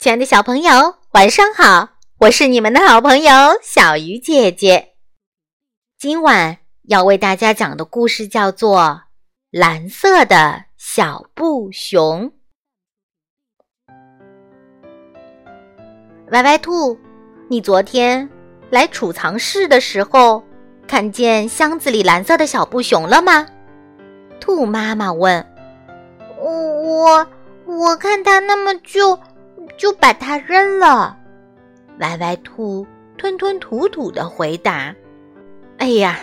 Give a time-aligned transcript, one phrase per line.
[0.00, 1.90] 亲爱的小朋友，晚上好！
[2.20, 3.30] 我是你们的好朋友
[3.62, 4.94] 小鱼姐姐。
[5.98, 8.80] 今晚要为大家讲的故事叫做
[9.50, 12.32] 《蓝色的小布熊》。
[16.30, 16.98] 歪歪兔，
[17.50, 18.26] 你昨天
[18.70, 20.42] 来储藏室的时候，
[20.88, 23.46] 看见箱子里蓝色的小布熊了吗？
[24.40, 25.46] 兔妈妈问。
[26.38, 27.26] 我
[27.66, 29.20] 我看它那么旧。
[29.80, 31.16] 就把它扔了。
[32.00, 32.86] 歪歪兔
[33.16, 34.94] 吞吞吐吐的回答
[35.80, 36.18] ：“哎呀，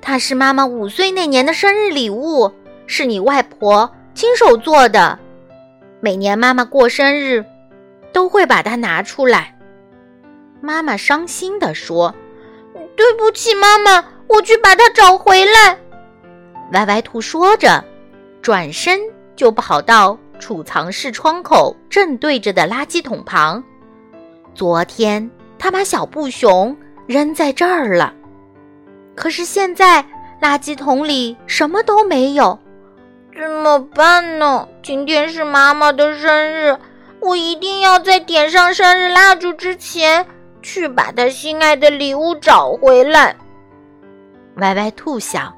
[0.00, 2.50] 它是妈妈五岁那年的生日礼物，
[2.86, 5.18] 是你外婆亲手做的。
[6.00, 7.44] 每年妈妈过生日，
[8.10, 9.54] 都会把它拿出来。”
[10.62, 12.14] 妈妈伤心地说
[12.96, 15.78] ：“对不起，妈妈，我去把它找回来。”
[16.72, 17.84] 歪歪兔说着，
[18.40, 18.98] 转身
[19.36, 20.18] 就跑到。
[20.38, 23.62] 储藏室窗口正对着的垃圾桶旁，
[24.54, 28.12] 昨天他把小布熊扔在这儿了。
[29.14, 30.04] 可是现在
[30.42, 32.58] 垃圾桶里什么都没有，
[33.34, 34.68] 怎么办呢？
[34.82, 36.76] 今天是妈妈的生日，
[37.20, 40.26] 我一定要在点上生日蜡烛之前
[40.60, 43.34] 去把她心爱的礼物找回来。
[44.56, 45.54] 歪歪兔想，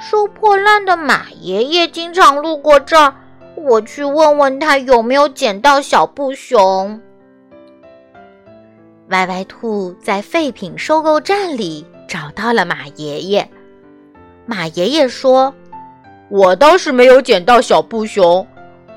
[0.00, 3.14] 收破烂的马爷爷经常路过这儿。
[3.56, 7.00] 我去问问他有没有捡到小布熊。
[9.08, 13.48] 歪歪兔在废品收购站里找到了马爷爷。
[14.46, 15.54] 马爷爷说
[16.28, 18.46] ：“我倒是没有捡到小布熊，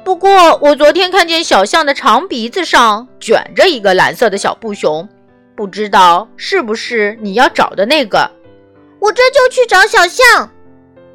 [0.04, 5.08] 不过我昨天看见小象的长鼻子上卷着一个蓝色的小布熊，
[5.56, 8.30] 不知道是不是你要找的那个。”
[9.00, 10.50] 我这就去找小象。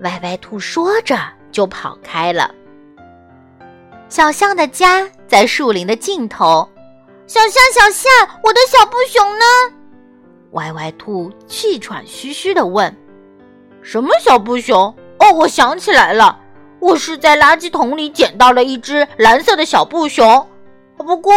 [0.00, 1.18] 歪歪兔说着
[1.50, 2.54] 就跑开了。
[4.12, 6.68] 小象的家在树林的尽头。
[7.27, 9.44] 小象，小象，我的小布熊呢？
[10.50, 12.94] 歪歪兔气喘吁吁地问
[13.80, 14.94] ：“什么小布熊？
[15.19, 16.38] 哦，我想起来了，
[16.78, 20.47] 我是在垃圾桶里捡到了一只蓝色的小布熊。
[20.98, 21.32] 不过，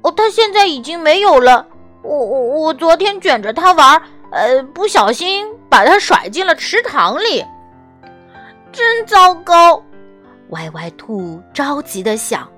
[0.00, 1.64] 哦，它现在已经没有了。
[2.02, 7.46] 我我我昨天卷着它玩，呃，不小心把它甩进了池塘里，
[8.72, 9.80] 真糟糕。”
[10.52, 12.50] 歪歪兔着急的想：“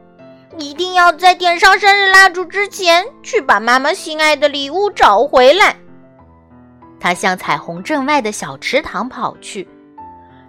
[0.59, 5.77] 一定要在点上生日蜡烛之前去把妈妈心爱的礼物找回来。”
[7.01, 9.69] 他向彩虹镇外的小池塘跑去，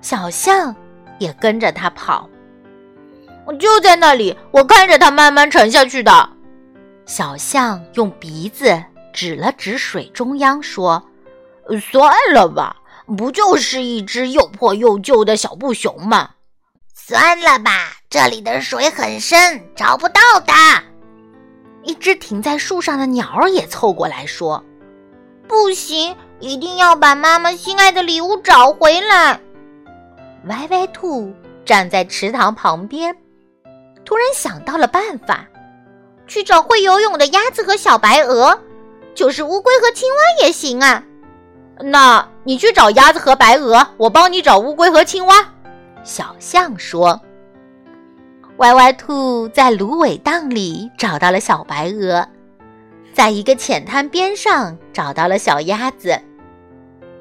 [0.02, 0.76] 小象
[1.20, 2.30] 也跟着他跑。
[3.46, 6.30] 我就在那里，我看着它慢慢沉下去的。
[7.06, 8.84] 小象用鼻子
[9.14, 11.04] 指了指水中央，说
[11.92, 12.78] ：“算了吧，
[13.18, 16.32] 不就是一只又破又旧的小布熊吗？”
[17.08, 20.52] 算了吧，这里的水很深，找不到的。
[21.84, 24.66] 一只停在树上的鸟儿也凑过来说
[25.48, 29.40] ：“不行，一定要把妈妈心爱的礼物找回来。”
[30.50, 31.32] 歪歪兔
[31.64, 33.16] 站在池塘旁边，
[34.04, 35.46] 突然想到了办法，
[36.26, 38.60] 去找会游泳的鸭子和小白鹅，
[39.14, 41.04] 就是乌龟和青蛙也行啊。
[41.82, 45.52] 那你去找鸭子和白鹅，我帮你找乌龟和青蛙。
[46.06, 47.20] 小象说
[48.58, 52.24] ：“歪歪兔在芦苇荡里找到了小白鹅，
[53.12, 56.16] 在一个浅滩边上找到了小鸭子。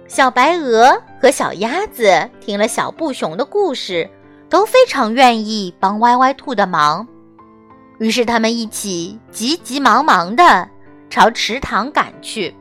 [0.06, 4.09] 小白鹅和小鸭子听了小布熊的故事，
[4.50, 7.09] 都非常愿意帮歪歪兔的忙。
[7.99, 10.69] 于是他们一起急急忙忙的
[11.09, 12.55] 朝池塘赶去。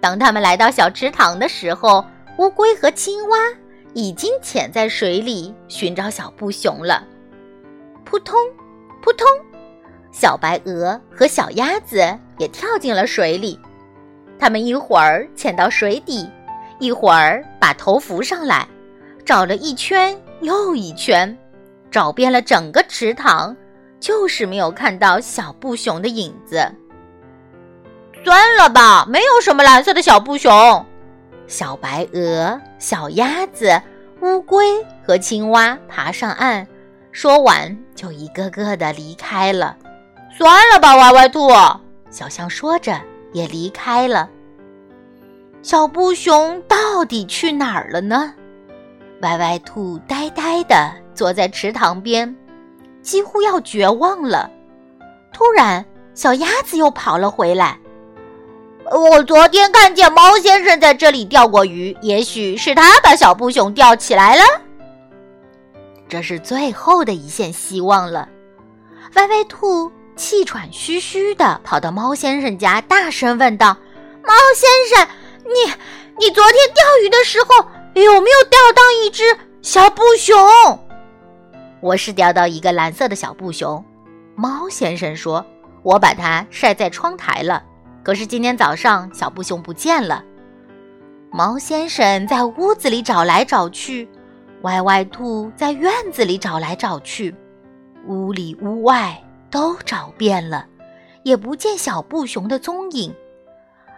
[0.00, 2.02] 当他们来到小池塘的时候，
[2.38, 3.36] 乌龟和青蛙。”
[3.94, 7.04] 已经潜在水里寻找小布熊了。
[8.04, 8.36] 扑通，
[9.02, 9.26] 扑通，
[10.12, 11.96] 小白鹅和小鸭子
[12.38, 13.58] 也跳进了水里。
[14.38, 16.28] 它们一会儿潜到水底，
[16.78, 18.66] 一会儿把头浮上来，
[19.24, 21.36] 找了一圈又一圈，
[21.90, 23.56] 找遍了整个池塘，
[23.98, 26.70] 就是没有看到小布熊的影子。
[28.24, 30.52] 算了吧，没有什么蓝色的小布熊。
[31.48, 33.80] 小白鹅、小鸭子、
[34.20, 36.66] 乌龟和青蛙爬上岸，
[37.10, 39.76] 说完就一个个的离开了。
[40.36, 41.48] 算了吧，歪歪兔。
[42.10, 43.00] 小象说着
[43.32, 44.28] 也离开了。
[45.62, 48.34] 小布熊到底去哪儿了呢？
[49.22, 52.36] 歪歪兔呆呆的坐在池塘边，
[53.02, 54.50] 几乎要绝望了。
[55.32, 55.84] 突然，
[56.14, 57.78] 小鸭子又跑了回来。
[58.90, 64.42] 我昨天看见猫先生在这里钓过鱼，也许是他把小布熊钓起来了。
[66.08, 68.26] 这是最后的一线希望了。
[69.14, 73.76] 歪歪兔气喘吁吁地跑到猫先生家，大声问道
[74.24, 75.08] ：“猫先生，
[75.44, 75.72] 你
[76.18, 80.34] 你昨天钓鱼的时候有没有钓到一只小布熊
[81.82, 83.84] ？”“我是钓到一个蓝色的小布熊。”
[84.34, 85.44] 猫先生说
[85.82, 87.62] ，“我把它晒在窗台了。
[88.08, 90.24] 可是今天早上小布熊不见了。”
[91.30, 94.08] 猫先生在屋子里找来找去，
[94.62, 97.34] 歪歪兔在院子里找来找去，
[98.06, 100.66] 屋里屋外都找遍了，
[101.22, 103.14] 也不见小布熊的踪影。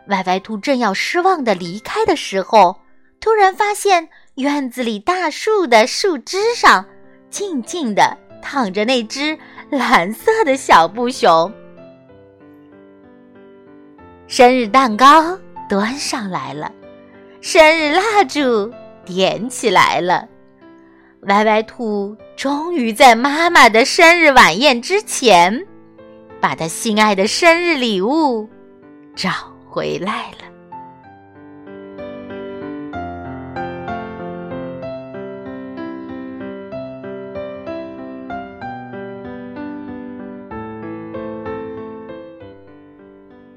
[0.09, 2.81] 歪歪兔正要失望的离开的时候，
[3.21, 6.85] 突然发现院子里大树的树枝上，
[7.31, 9.39] 静静地躺着那只
[9.71, 11.53] 蓝色的小布熊。
[14.31, 15.37] 生日蛋糕
[15.69, 16.71] 端上来了。
[17.41, 18.73] 生日蜡烛
[19.05, 20.25] 点起来了，
[21.23, 25.67] 歪歪兔终于在妈妈的生日晚宴之前，
[26.41, 28.49] 把他心爱的生日礼物
[29.17, 29.33] 找
[29.69, 30.45] 回来了。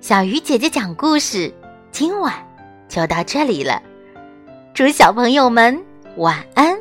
[0.03, 1.53] 小鱼姐姐讲故事，
[1.89, 2.33] 今晚。
[2.89, 3.81] 就到这里了，
[4.73, 5.81] 祝小朋友们
[6.17, 6.77] 晚安，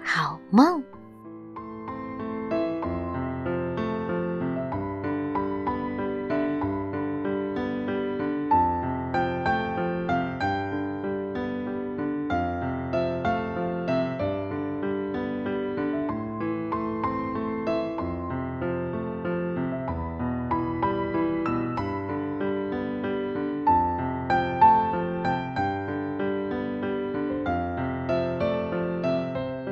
[0.00, 0.80] 好梦。